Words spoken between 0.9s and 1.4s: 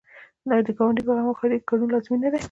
په غم او